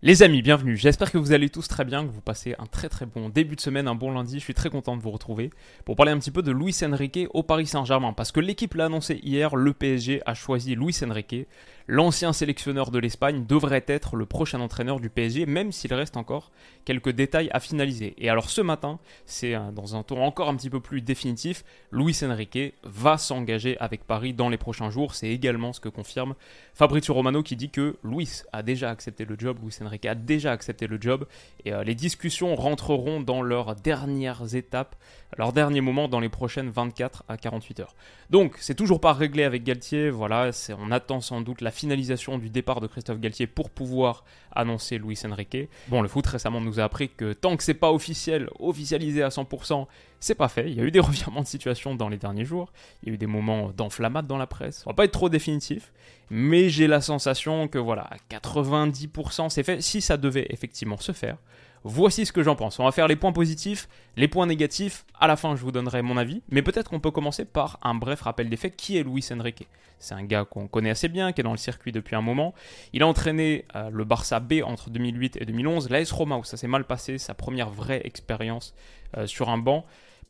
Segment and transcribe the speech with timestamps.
[0.00, 0.76] Les amis, bienvenue.
[0.76, 3.56] J'espère que vous allez tous très bien, que vous passez un très très bon début
[3.56, 4.38] de semaine, un bon lundi.
[4.38, 5.50] Je suis très content de vous retrouver
[5.84, 8.12] pour parler un petit peu de Luis Enrique au Paris Saint-Germain.
[8.12, 11.48] Parce que l'équipe l'a annoncé hier, le PSG a choisi Luis Enrique.
[11.90, 16.50] L'ancien sélectionneur de l'Espagne devrait être le prochain entraîneur du PSG, même s'il reste encore
[16.84, 18.14] quelques détails à finaliser.
[18.18, 21.64] Et alors ce matin, c'est euh, dans un ton encore un petit peu plus définitif,
[21.90, 25.14] Luis Enrique va s'engager avec Paris dans les prochains jours.
[25.14, 26.34] C'est également ce que confirme
[26.74, 30.52] Fabrizio Romano qui dit que Luis a déjà accepté le job, Luis Enrique a déjà
[30.52, 31.26] accepté le job,
[31.64, 34.94] et euh, les discussions rentreront dans leurs dernières étapes,
[35.38, 37.94] leurs derniers moments dans les prochaines 24 à 48 heures.
[38.28, 42.50] Donc c'est toujours pas réglé avec Galtier, voilà, on attend sans doute la finalisation du
[42.50, 45.68] départ de Christophe Galtier pour pouvoir annoncer Luis Enrique.
[45.88, 49.28] Bon, le foot récemment nous a appris que tant que c'est pas officiel, officialisé à
[49.28, 49.86] 100%,
[50.20, 50.70] c'est pas fait.
[50.70, 52.72] Il y a eu des revirements de situation dans les derniers jours.
[53.02, 54.82] Il y a eu des moments d'enflammade dans la presse.
[54.86, 55.92] On va pas être trop définitif,
[56.30, 59.80] mais j'ai la sensation que voilà, à 90% c'est fait.
[59.80, 61.36] Si ça devait effectivement se faire,
[61.84, 62.78] Voici ce que j'en pense.
[62.78, 65.04] On va faire les points positifs, les points négatifs.
[65.18, 66.42] À la fin, je vous donnerai mon avis.
[66.50, 68.76] Mais peut-être qu'on peut commencer par un bref rappel des faits.
[68.76, 69.66] Qui est Luis Enrique?
[69.98, 72.54] C'est un gars qu'on connaît assez bien, qui est dans le circuit depuis un moment.
[72.92, 75.90] Il a entraîné euh, le Barça B entre 2008 et 2011.
[75.90, 78.74] L'AS Roma, où ça s'est mal passé, sa première vraie expérience
[79.16, 79.84] euh, sur un banc.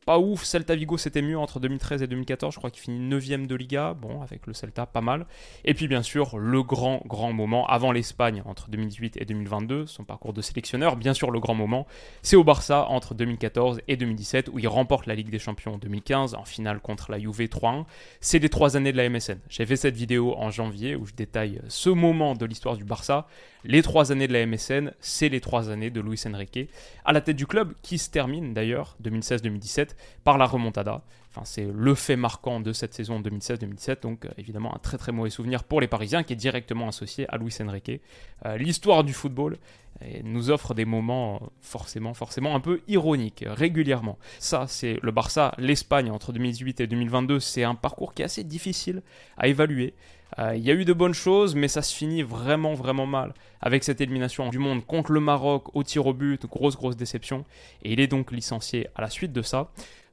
[0.08, 3.46] Pas ouf, Celta Vigo c'était mieux entre 2013 et 2014, je crois qu'il finit 9ème
[3.46, 5.26] de Liga, bon avec le Celta pas mal.
[5.66, 10.04] Et puis bien sûr le grand grand moment avant l'Espagne entre 2018 et 2022, son
[10.04, 11.86] parcours de sélectionneur, bien sûr le grand moment,
[12.22, 15.78] c'est au Barça entre 2014 et 2017 où il remporte la Ligue des Champions en
[15.78, 17.84] 2015 en finale contre la Juve 3-1.
[18.22, 19.40] C'est les trois années de la MSN.
[19.50, 23.26] J'ai fait cette vidéo en janvier où je détaille ce moment de l'histoire du Barça.
[23.64, 26.70] Les trois années de la MSN, c'est les trois années de Luis Enrique
[27.04, 31.02] à la tête du club qui se termine d'ailleurs 2016-2017 par la remontada.
[31.30, 35.12] Enfin, c'est le fait marquant de cette saison 2016-2017, donc euh, évidemment un très très
[35.12, 38.00] mauvais souvenir pour les Parisiens qui est directement associé à Luis Enrique.
[38.46, 39.58] Euh, l'histoire du football
[40.22, 44.16] nous offre des moments forcément, forcément un peu ironiques régulièrement.
[44.38, 48.44] Ça, c'est le Barça, l'Espagne entre 2018 et 2022, c'est un parcours qui est assez
[48.44, 49.02] difficile
[49.36, 49.94] à évaluer.
[50.38, 53.34] Euh, il y a eu de bonnes choses, mais ça se finit vraiment, vraiment mal.
[53.60, 57.44] Avec cette élimination du monde contre le Maroc au tir au but, grosse, grosse déception.
[57.82, 59.70] Et il est donc licencié à la suite de ça.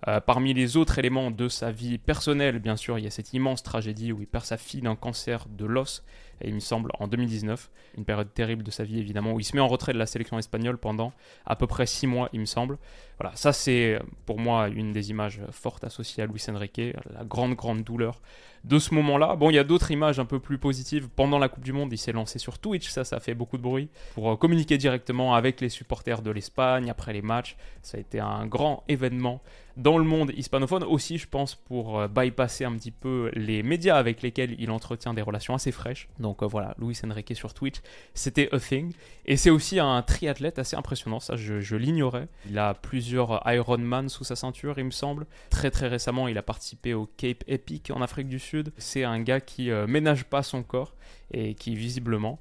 [0.08, 3.34] Euh, parmi les autres éléments de sa vie personnelle, bien sûr, il y a cette
[3.34, 6.04] immense tragédie où il perd sa fille d'un cancer de l'os,
[6.42, 9.44] et il me semble en 2019, une période terrible de sa vie évidemment, où il
[9.44, 11.14] se met en retrait de la sélection espagnole pendant
[11.46, 12.78] à peu près 6 mois, il me semble.
[13.20, 16.82] Voilà, ça c'est pour moi une des images fortes associées à Luis Enrique,
[17.14, 18.22] la grande, grande douleur
[18.66, 19.36] de ce moment-là.
[19.36, 21.08] Bon, il y a d'autres images un peu plus positives.
[21.16, 23.62] Pendant la Coupe du Monde, il s'est lancé sur Twitch, ça, ça fait beaucoup de
[23.62, 27.56] bruit, pour euh, communiquer directement avec les supporters de l'Espagne après les matchs.
[27.84, 29.42] Ça a été un grand événement
[29.78, 30.84] dans le monde hispanophone.
[30.84, 35.14] Aussi, je pense, pour euh, bypasser un petit peu les médias avec lesquels il entretient
[35.14, 36.10] des relations assez fraîches.
[36.26, 37.76] Donc euh, voilà, Luis Enrique sur Twitch,
[38.16, 38.94] c'était a thing.
[39.28, 42.28] Et c'est aussi un triathlète assez impressionnant, ça je, l'ignorais.
[42.50, 45.28] Il a plusieurs Ironman sous sa ceinture, il me semble.
[45.52, 49.20] Très très récemment, il a participé au Cape Epic en Afrique du Sud c'est un
[49.20, 50.96] gars qui euh, ménage pas son corps
[51.32, 52.40] et qui visiblement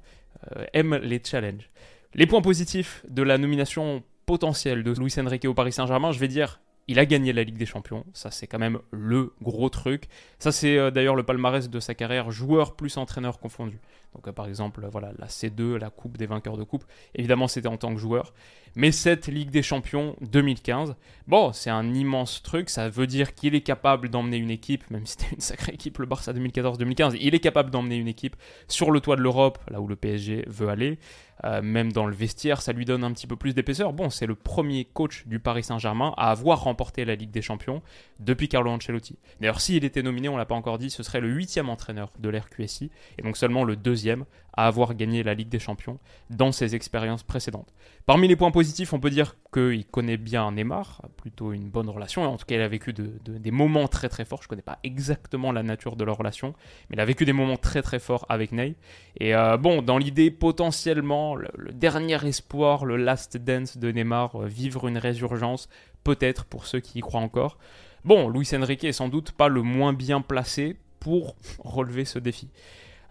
[0.55, 1.69] euh, aime les challenges.
[2.13, 6.27] Les points positifs de la nomination potentielle de Luis Enrique au Paris Saint-Germain, je vais
[6.27, 10.07] dire il a gagné la Ligue des Champions, ça c'est quand même le gros truc.
[10.39, 13.79] Ça c'est euh, d'ailleurs le palmarès de sa carrière, joueur plus entraîneur confondu.
[14.13, 16.85] Donc par exemple, voilà, la C2, la Coupe des vainqueurs de Coupe,
[17.15, 18.33] évidemment c'était en tant que joueur.
[18.75, 20.95] Mais cette Ligue des Champions 2015,
[21.27, 22.69] bon, c'est un immense truc.
[22.69, 25.97] Ça veut dire qu'il est capable d'emmener une équipe, même si c'était une sacrée équipe,
[25.97, 28.35] le Barça 2014-2015, il est capable d'emmener une équipe
[28.67, 30.99] sur le toit de l'Europe, là où le PSG veut aller.
[31.43, 33.93] Euh, même dans le vestiaire, ça lui donne un petit peu plus d'épaisseur.
[33.93, 37.81] Bon, c'est le premier coach du Paris Saint-Germain à avoir remporté la Ligue des Champions
[38.19, 39.17] depuis Carlo Ancelotti.
[39.41, 42.29] D'ailleurs, s'il était nominé, on l'a pas encore dit, ce serait le huitième entraîneur de
[42.29, 45.99] l'RQSI, et donc seulement le deuxième à avoir gagné la Ligue des Champions
[46.29, 47.73] dans ses expériences précédentes.
[48.05, 52.23] Parmi les points positifs, on peut dire qu'il connaît bien Neymar, plutôt une bonne relation,
[52.23, 54.79] en tout cas il a vécu des moments très très forts, je ne connais pas
[54.83, 56.53] exactement la nature de leur relation,
[56.89, 58.75] mais il a vécu des moments très très forts avec Ney.
[59.19, 64.45] Et euh, bon, dans l'idée potentiellement, le, dernier espoir, le last dance de Neymar, euh,
[64.47, 65.69] vivre une résurgence,
[66.03, 67.57] peut-être pour ceux qui y croient encore.
[68.03, 72.49] Bon, Luis Enrique est sans doute pas le moins bien placé pour relever ce défi.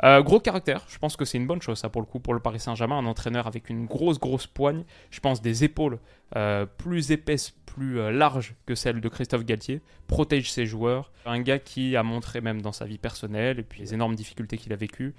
[0.03, 2.35] Euh, gros caractère, je pense que c'est une bonne chose ça pour le coup pour
[2.35, 5.99] le Paris Saint-Germain, un entraîneur avec une grosse grosse poigne, je pense des épaules
[6.37, 11.41] euh, plus épaisses, plus euh, larges que celles de Christophe Galtier, protège ses joueurs, un
[11.41, 14.73] gars qui a montré même dans sa vie personnelle et puis les énormes difficultés qu'il
[14.73, 15.15] a vécues.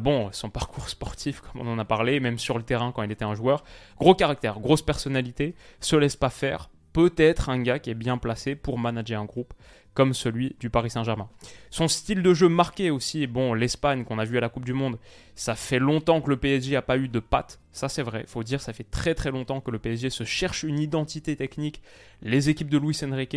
[0.00, 3.10] bon, son parcours sportif comme on en a parlé, même sur le terrain quand il
[3.10, 3.64] était un joueur,
[3.98, 8.54] gros caractère, grosse personnalité, se laisse pas faire, peut-être un gars qui est bien placé
[8.54, 9.52] pour manager un groupe
[9.92, 11.28] comme celui du Paris Saint-Germain.
[11.70, 14.72] Son style de jeu marqué aussi, bon, l'Espagne qu'on a vu à la Coupe du
[14.72, 14.98] Monde,
[15.34, 18.28] ça fait longtemps que le PSG n'a pas eu de patte, ça c'est vrai, il
[18.28, 21.82] faut dire, ça fait très très longtemps que le PSG se cherche une identité technique.
[22.22, 23.36] Les équipes de Luis Enrique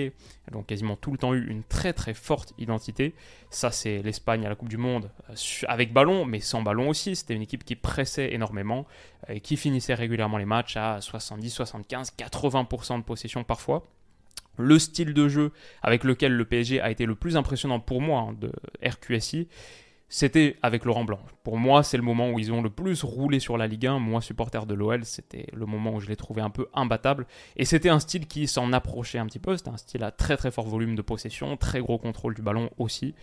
[0.53, 3.15] ont quasiment tout le temps eu une très très forte identité.
[3.49, 5.33] Ça c'est l'Espagne à la Coupe du Monde, euh,
[5.67, 7.15] avec ballon, mais sans ballon aussi.
[7.15, 8.85] C'était une équipe qui pressait énormément
[9.27, 13.87] euh, et qui finissait régulièrement les matchs à 70, 75, 80% de possession parfois
[14.59, 15.51] le style de jeu
[15.81, 18.51] avec lequel le PSG a été le plus impressionnant pour moi hein, de
[18.83, 19.47] RQSI,
[20.09, 21.19] c'était avec Laurent Blanc.
[21.43, 23.99] Pour moi, c'est le moment où ils ont le plus roulé sur la Ligue 1.
[23.99, 27.27] Moi, supporter de l'OL, c'était le moment où je l'ai trouvé un peu imbattable.
[27.57, 29.57] Et c'était un style qui s'en approchait un petit peu.
[29.57, 32.69] C'était un style à très très fort volume de possession, très gros contrôle du ballon
[32.77, 33.15] aussi.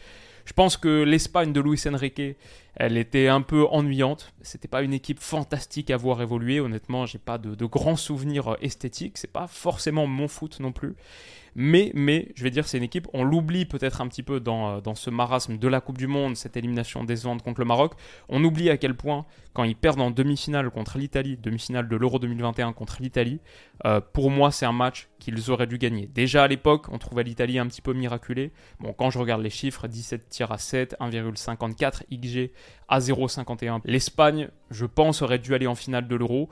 [0.45, 2.37] Je pense que l'Espagne de Luis Enrique,
[2.77, 4.33] elle était un peu ennuyante.
[4.43, 6.61] C'était pas une équipe fantastique à voir évoluer.
[6.61, 9.19] Honnêtement, j'ai pas de, grands souvenirs esthétiques.
[9.19, 10.97] C'est pas forcément mon foot non plus.
[11.57, 14.79] Mais, mais, je vais dire, c'est une équipe, on l'oublie peut-être un petit peu dans,
[14.79, 17.93] euh, ce marasme de la Coupe du Monde, cette élimination décevante contre le Maroc.
[18.29, 22.19] On oublie à quel point, quand ils perdent en demi-finale contre l'Italie, demi-finale de l'Euro
[22.19, 23.41] 2021 contre l'Italie,
[23.85, 26.09] euh, pour moi, c'est un match qu'ils auraient dû gagner.
[26.09, 28.53] Déjà à l'époque, on trouvait l'Italie un petit peu miraculée.
[28.81, 32.51] Bon, quand je regarde les chiffres, 17 tirs à 7, 1,54 XG
[32.89, 33.81] à 0,51.
[33.85, 36.49] L'Espagne, je pense, aurait dû aller en finale de l'Euro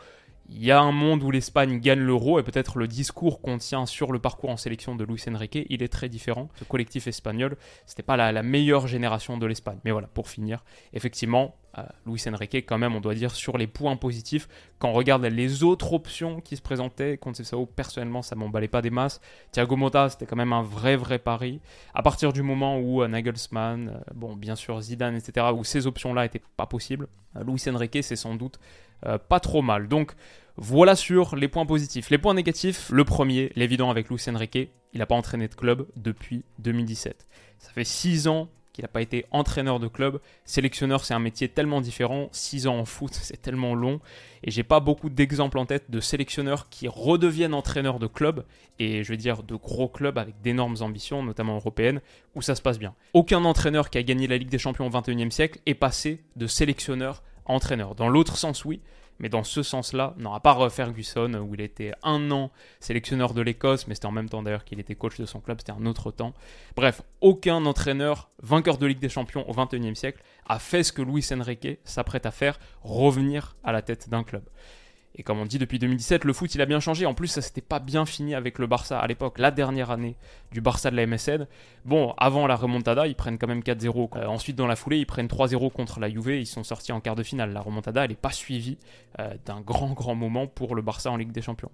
[0.49, 3.87] il y a un monde où l'Espagne gagne l'euro et peut-être le discours qu'on tient
[3.87, 6.49] sur le parcours en sélection de Luis Enrique, il est très différent.
[6.57, 7.57] Ce collectif espagnol,
[7.87, 9.79] c'était pas la, meilleure génération de l'Espagne.
[9.85, 13.67] Mais voilà, pour finir, effectivement, euh, Luis Enrique, quand même, on doit dire sur les
[13.67, 14.49] points positifs,
[14.79, 18.91] quand on regarde les autres options qui se présentaient CSAO, personnellement, ça m'emballait pas des
[18.91, 19.21] masses.
[19.53, 21.61] Thiago Motta, c'était quand même un vrai, vrai pari.
[21.95, 25.87] À partir du moment où euh, Nagelsmann, euh, bon, bien sûr Zidane, etc., où ces
[25.87, 27.07] options-là étaient pas possibles,
[27.47, 28.59] Luis Enrique, c'est sans doute
[29.29, 29.89] pas trop mal.
[29.89, 30.13] Donc,
[30.57, 32.11] voilà sur les points positifs.
[32.11, 35.87] Les points négatifs, le premier, l'évident avec Luis Enrique, il n'a pas entraîné de club
[35.97, 37.27] depuis 2017.
[37.59, 40.21] Ça fait 6 ans qu'il n'a pas été entraîneur de club.
[40.45, 42.29] Sélectionneur, c'est un métier tellement différent.
[42.33, 44.01] 6 ans en foot, c'est tellement long.
[44.45, 48.45] Et j'ai pas beaucoup d'exemples en tête de sélectionneurs qui redeviennent entraîneurs de club,
[48.79, 52.01] et je vais dire de gros clubs avec d'énormes ambitions, notamment européennes,
[52.35, 52.95] où ça se passe bien.
[53.15, 56.47] Aucun entraîneur qui a gagné la Ligue des Champions au 21e siècle est passé de
[56.47, 57.95] sélectionneur entraîneur.
[57.95, 58.81] Dans l'autre sens, oui,
[59.19, 62.51] mais dans ce sens-là, non, à part Ferguson, où il était un an
[62.81, 65.59] sélectionneur de l'Écosse, mais c'était en même temps d'ailleurs qu'il était coach de son club,
[65.61, 66.35] c'était un autre temps.
[66.77, 71.03] Bref, aucun entraîneur vainqueur de Ligue des Champions au XXIe siècle a fait ce que
[71.03, 74.43] Luis Enrique s'apprête à faire, revenir à la tête d'un club.
[75.17, 77.05] Et comme on dit depuis 2017, le foot il a bien changé.
[77.05, 80.17] En plus, ça s'était pas bien fini avec le Barça à l'époque, la dernière année
[80.53, 81.47] du Barça de la MSN.
[81.85, 84.17] Bon, avant la remontada, ils prennent quand même 4-0.
[84.17, 86.31] Euh, ensuite, dans la foulée, ils prennent 3-0 contre la Juve.
[86.31, 87.53] Ils sont sortis en quart de finale.
[87.53, 88.79] La remontada, elle n'est pas suivie
[89.21, 91.71] euh, d'un grand, grand moment pour le Barça en Ligue des Champions.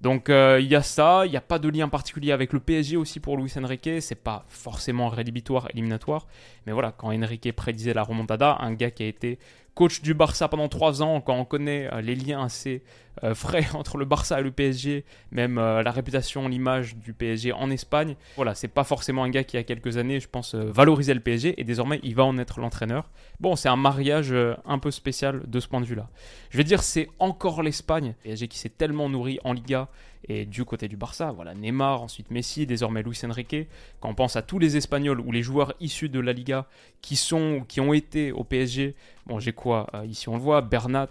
[0.00, 2.60] Donc euh, il y a ça, il n'y a pas de lien particulier avec le
[2.60, 6.28] PSG aussi pour Luis Enrique, c'est pas forcément rédhibitoire, éliminatoire,
[6.66, 9.40] mais voilà, quand Enrique prédisait la remontada, un gars qui a été
[9.78, 12.82] coach du Barça pendant trois ans, quand on connaît euh, les liens assez
[13.24, 17.52] euh, frais entre le Barça et le PSG, même euh, la réputation, l'image du PSG
[17.52, 18.16] en Espagne.
[18.36, 21.60] Voilà, c'est pas forcément un gars qui a quelques années, je pense, valorisait le PSG
[21.60, 23.10] et désormais il va en être l'entraîneur.
[23.40, 24.34] Bon, c'est un mariage
[24.64, 26.08] un peu spécial de ce point de vue-là.
[26.50, 29.88] Je vais dire, c'est encore l'Espagne, PSG qui s'est tellement nourri en Liga
[30.26, 33.68] et du côté du Barça, voilà, Neymar, ensuite Messi, désormais Luis Enrique.
[34.00, 36.66] Quand on pense à tous les Espagnols ou les joueurs issus de la Liga
[37.00, 38.94] qui sont, qui ont été au PSG,
[39.26, 41.08] bon, j'ai quoi euh, Ici, on le voit, Bernat,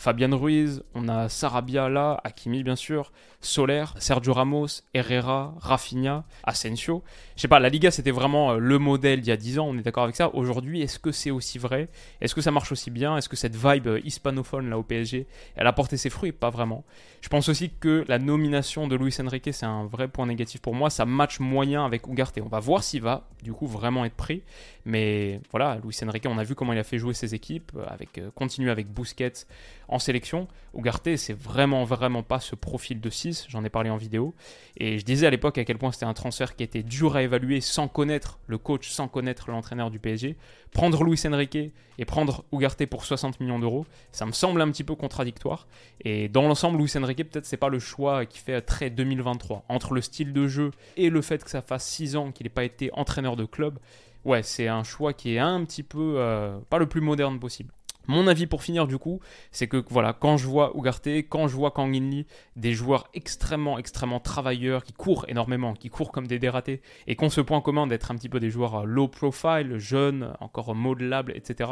[0.00, 7.04] Fabian Ruiz, on a Sarabia là, Hakimi bien sûr, Soler, Sergio Ramos, Herrera, Rafinha, Asensio.
[7.36, 9.66] Je sais pas, la Liga c'était vraiment euh, le modèle d'il y a 10 ans,
[9.68, 10.34] on est d'accord avec ça.
[10.34, 11.90] Aujourd'hui, est-ce que c'est aussi vrai?
[12.22, 13.18] Est-ce que ça marche aussi bien?
[13.18, 16.32] Est-ce que cette vibe euh, hispanophone là au PSG, elle a porté ses fruits?
[16.32, 16.82] Pas vraiment.
[17.20, 20.74] Je pense aussi que la nomination de Luis Enrique, c'est un vrai point négatif pour
[20.74, 20.88] moi.
[20.88, 22.40] Ça match moyen avec Ugarte.
[22.42, 24.42] On va voir s'il va du coup vraiment être pris.
[24.86, 27.84] Mais voilà, Luis Enrique, on a vu comment il a fait jouer ses équipes, euh,
[27.86, 29.46] avec continuer avec Busquets,
[29.90, 30.48] en sélection.
[30.74, 33.46] Ugarte, c'est vraiment, vraiment pas ce profil de 6.
[33.48, 34.34] J'en ai parlé en vidéo.
[34.76, 37.22] Et je disais à l'époque à quel point c'était un transfert qui était dur à
[37.22, 40.36] évaluer sans connaître le coach, sans connaître l'entraîneur du PSG.
[40.70, 41.58] Prendre Luis Enrique
[41.98, 45.66] et prendre Ugarte pour 60 millions d'euros, ça me semble un petit peu contradictoire.
[46.04, 49.64] Et dans l'ensemble, Luis Enrique, peut-être c'est pas le choix qui fait très 2023.
[49.68, 52.50] Entre le style de jeu et le fait que ça fasse 6 ans qu'il n'ait
[52.50, 53.78] pas été entraîneur de club,
[54.24, 57.72] ouais, c'est un choix qui est un petit peu euh, pas le plus moderne possible.
[58.06, 61.54] Mon avis pour finir du coup, c'est que voilà, quand je vois Ugarte, quand je
[61.54, 62.26] vois Kang In Lee,
[62.56, 67.24] des joueurs extrêmement, extrêmement travailleurs, qui courent énormément, qui courent comme des dératés, et qui
[67.24, 70.74] ont ce point commun d'être un petit peu des joueurs euh, low profile, jeunes, encore
[70.74, 71.70] modelables, etc.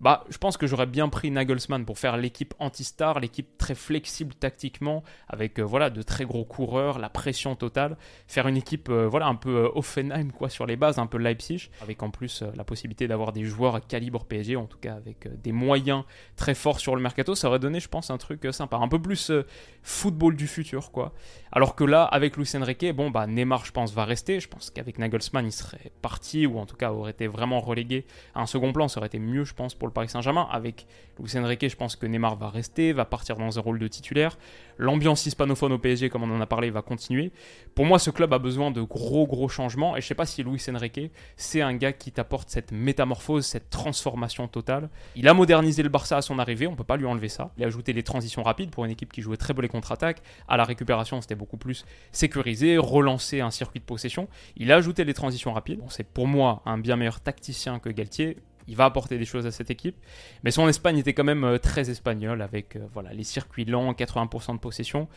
[0.00, 4.34] Bah, je pense que j'aurais bien pris Nagelsmann pour faire l'équipe anti-star, l'équipe très flexible
[4.34, 9.08] tactiquement, avec euh, voilà de très gros coureurs, la pression totale, faire une équipe euh,
[9.08, 12.64] voilà un peu Offenheim quoi sur les bases, un peu Leipzig, avec en plus la
[12.64, 16.04] possibilité d'avoir des joueurs calibre PSG, en tout cas avec des moyens
[16.36, 18.88] très fort sur le mercato, ça aurait donné, je pense, un truc euh, sympa, un
[18.88, 19.46] peu plus euh,
[19.82, 21.12] football du futur, quoi.
[21.52, 24.40] Alors que là, avec Luis Enrique, bon, bah, Neymar, je pense, va rester.
[24.40, 28.04] Je pense qu'avec Nagelsmann, il serait parti, ou en tout cas aurait été vraiment relégué
[28.34, 28.88] à un second plan.
[28.88, 30.48] Ça aurait été mieux, je pense, pour le Paris Saint-Germain.
[30.50, 30.86] Avec
[31.20, 34.36] Luis Enrique, je pense que Neymar va rester, va partir dans un rôle de titulaire.
[34.78, 37.32] L'ambiance hispanophone au PSG, comme on en a parlé, va continuer.
[37.74, 39.96] Pour moi, ce club a besoin de gros, gros changements.
[39.96, 43.70] Et je sais pas si Luis Enrique, c'est un gars qui t'apporte cette métamorphose, cette
[43.70, 44.88] transformation totale.
[45.16, 47.52] Il a modernisé le Barça à son arrivée, on peut pas lui enlever ça.
[47.56, 50.22] Il a ajouté les transitions rapides pour une équipe qui jouait très bien les contre-attaques.
[50.48, 54.28] À la récupération, c'était beaucoup plus sécurisé, relancer un circuit de possession.
[54.56, 55.80] Il a ajouté les transitions rapides.
[55.88, 58.36] c'est pour moi un bien meilleur tacticien que Galtier
[58.68, 59.96] il va apporter des choses à cette équipe.
[60.42, 63.92] Mais son Espagne était quand même euh, très espagnol avec euh, voilà, les circuits lents,
[63.92, 65.08] 80% de possession.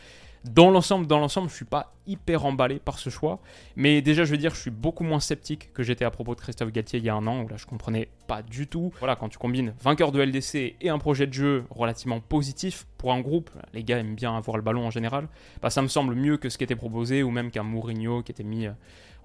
[0.44, 3.40] Dans l'ensemble, dans l'ensemble, je suis pas hyper emballé par ce choix,
[3.74, 6.40] mais déjà je veux dire, je suis beaucoup moins sceptique que j'étais à propos de
[6.40, 8.92] Christophe Galtier il y a un an où là je comprenais pas du tout.
[9.00, 13.12] Voilà, quand tu combines vainqueur de LDC et un projet de jeu relativement positif pour
[13.12, 15.28] un groupe, les gars aiment bien avoir le ballon en général,
[15.60, 18.30] bah ça me semble mieux que ce qui était proposé ou même qu'un Mourinho qui
[18.30, 18.72] était mis euh,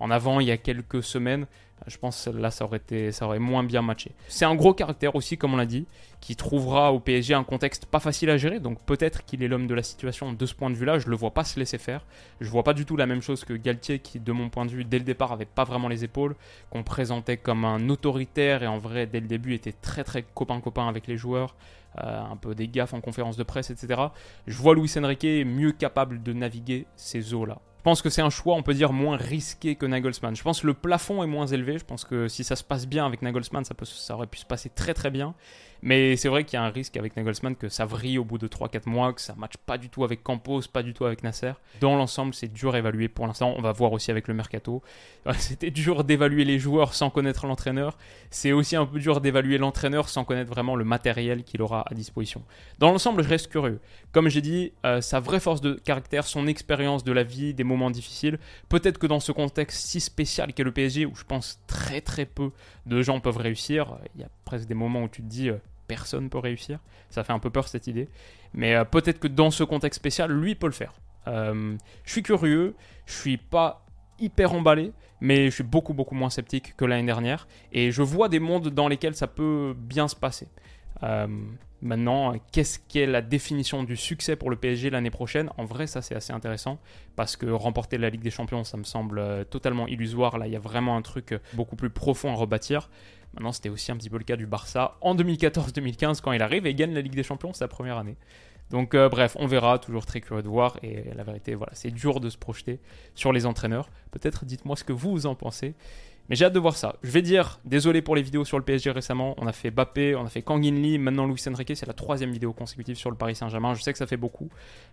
[0.03, 1.48] en avant il y a quelques semaines.
[1.88, 4.12] Je pense que là, ça aurait, été, ça aurait moins bien matché.
[4.29, 5.86] C'est un gros caractère aussi, comme on l'a dit,
[6.22, 8.60] qui trouvera au PSG un contexte pas facile à gérer.
[8.60, 11.00] Donc peut-être qu'il est l'homme de la situation de ce point de vue-là.
[11.00, 12.05] Je le vois pas se laisser faire.
[12.39, 14.72] Je vois pas du tout la même chose que Galtier, qui, de mon point de
[14.72, 16.36] vue, dès le départ, avait pas vraiment les épaules,
[16.69, 20.88] qu'on présentait comme un autoritaire et en vrai, dès le début, était très très copain-copain
[20.88, 21.55] avec les joueurs.
[22.00, 24.01] Euh, un peu des gaffes en conférence de presse, etc.
[24.48, 27.60] Je vois Luis Enrique mieux capable de naviguer ces eaux-là.
[27.84, 30.34] Je pense que c'est un choix, on peut dire, moins risqué que Nagelsmann.
[30.38, 31.78] Je pense que le plafond est moins élevé.
[31.78, 33.75] Je pense que si ça se passe bien avec Nagelsmann, ça,
[34.16, 35.36] aurait pu se passer très très bien.
[35.82, 38.38] Mais c'est vrai qu'il y a un risque avec Nagelsmann que ça vrille au bout
[38.38, 41.04] de 3-4 mois, que ça ne matche pas du tout avec Campos, pas du tout
[41.04, 41.52] avec Nasser.
[41.82, 43.54] Dans l'ensemble, c'est dur à évaluer pour l'instant.
[43.58, 44.82] On va voir aussi avec le mercato.
[45.38, 47.98] C'était dur d'évaluer les joueurs sans connaître l'entraîneur.
[48.30, 51.94] C'est aussi un peu dur d'évaluer l'entraîneur sans connaître vraiment le matériel qu'il aura à
[51.94, 52.44] disposition.
[52.80, 53.82] Dans l'ensemble, je reste curieux.
[54.13, 57.66] Comme j'ai dit, euh, sa vraie force de caractère, son expérience de la vie, des
[57.74, 58.39] moments difficiles.
[58.70, 62.25] Peut-être que dans ce contexte si spécial qu'est le PSG, où je pense très très
[62.25, 62.51] peu
[62.86, 65.58] de gens peuvent réussir, il y a presque des moments où tu te dis euh,
[65.88, 66.80] personne peut réussir.
[67.10, 68.10] Ça fait un peu peur cette idée.
[68.53, 70.94] Mais euh, peut-être que dans ce contexte spécial, lui peut le faire.
[71.27, 72.75] Euh, je suis curieux,
[73.06, 73.86] je suis pas
[74.20, 77.48] hyper emballé, mais je suis beaucoup beaucoup moins sceptique que l'année dernière.
[77.72, 80.48] Et je vois des mondes dans lesquels ça peut bien se passer.
[81.84, 85.50] Euh, maintenant, qu'est-ce qu'est la définition du succès pour le PSG l'année prochaine?
[85.58, 86.80] En vrai, ça c'est assez intéressant
[87.16, 90.38] parce que remporter la Ligue des Champions, ça me semble totalement illusoire.
[90.38, 92.90] Là, il y a vraiment un truc beaucoup plus profond à rebâtir.
[93.34, 96.68] Maintenant, c'était aussi un petit peu le cas du Barça en 2014-2015 quand il arrive
[96.68, 98.16] et gagne la Ligue des Champions sa première année.
[98.70, 101.92] Donc euh, bref, on verra, toujours très curieux de voir et la vérité, voilà, c'est
[101.92, 102.80] dur de se projeter
[103.13, 103.90] sur les entraîneurs.
[104.12, 105.75] Peut-être dites-moi ce que vous en pensez.
[106.30, 106.96] Mais j'ai hâte de voir ça.
[107.03, 109.36] Je vais dire, désolé pour les vidéos sur le PSG récemment.
[109.38, 111.75] On a fait Bappé, on a fait Kang In Lee, maintenant Luis Enrique.
[111.75, 113.74] C'est la troisième vidéo consécutive sur le Paris Saint-Germain.
[113.74, 114.50] Je sais que ça fait beaucoup.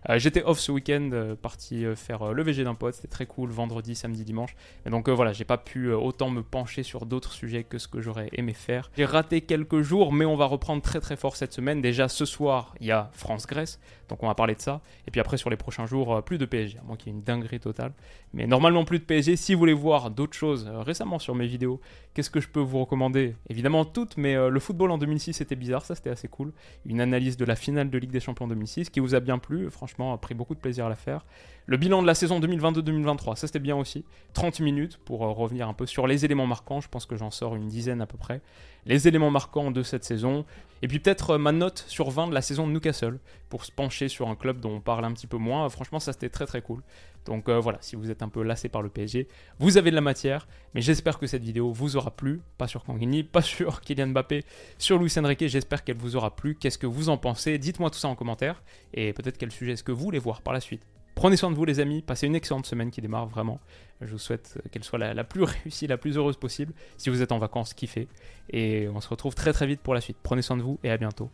[0.09, 2.95] Euh, j'étais off ce week-end, euh, parti euh, faire le VG d'un pote.
[2.95, 4.55] C'était très cool, vendredi, samedi, dimanche.
[4.85, 8.01] Et donc voilà, j'ai pas pu autant me pencher sur d'autres sujets que ce que
[8.01, 8.91] j'aurais aimé faire.
[8.97, 11.81] J'ai raté quelques jours, mais on va reprendre très très fort cette semaine.
[11.81, 13.79] Déjà ce soir, il y a France-Grèce.
[14.09, 14.81] Donc on va parler de ça.
[15.07, 16.77] Et puis après, sur les prochains jours, plus de PSG.
[16.77, 17.93] À moins qu'il y ait une dinguerie totale.
[18.33, 19.35] Mais normalement, plus de PSG.
[19.35, 21.79] Si vous voulez voir d'autres choses récemment sur mes vidéos.
[22.13, 23.35] Qu'est-ce que je peux vous recommander?
[23.49, 26.51] Évidemment toutes, mais euh, le football en 2006 c'était bizarre, ça c'était assez cool.
[26.85, 29.69] Une analyse de la finale de Ligue des Champions 2006 qui vous a bien plu,
[29.71, 31.25] franchement, a pris beaucoup de plaisir à la faire.
[31.67, 34.03] Le bilan de la saison 2022-2023, ça c'était bien aussi.
[34.33, 37.31] 30 minutes pour euh, revenir un peu sur les éléments marquants, je pense que j'en
[37.31, 38.41] sors une dizaine à peu près.
[38.85, 40.45] Les éléments marquants de cette saison.
[40.81, 43.19] Et puis peut-être euh, ma note sur 20 de la saison de Newcastle,
[43.49, 45.69] pour se pencher sur un club dont on parle un petit peu moins.
[45.69, 46.81] Franchement, ça c'était très très cool.
[47.25, 49.27] Donc euh, voilà, si vous êtes un peu lassé par le PSG,
[49.59, 50.47] vous avez de la matière.
[50.73, 52.41] Mais j'espère que cette vidéo vous aura plu.
[52.57, 54.43] Pas sur Kangini, pas sur Kylian Mbappé,
[54.79, 55.47] sur Luis Enrique.
[55.47, 56.55] J'espère qu'elle vous aura plu.
[56.55, 57.59] Qu'est-ce que vous en pensez?
[57.59, 58.63] Dites-moi tout ça en commentaire.
[58.93, 60.85] Et peut-être quel sujet est-ce que vous voulez voir par la suite?
[61.21, 63.59] Prenez soin de vous les amis, passez une excellente semaine qui démarre vraiment.
[64.01, 66.73] Je vous souhaite qu'elle soit la, plus réussie, la plus heureuse possible.
[66.97, 68.07] Si vous êtes en vacances, kiffez.
[68.49, 70.17] Et on se retrouve très très vite pour la suite.
[70.23, 71.29] Prenez soin de vous et à bientôt.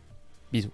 [0.52, 0.68] Bisous.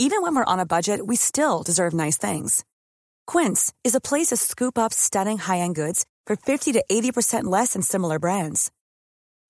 [0.00, 2.64] Even when we're on a budget, we still deserve nice things.
[3.28, 7.74] Quince is a place to scoop up stunning high-end goods for 50 to 80% less
[7.74, 8.72] than similar brands.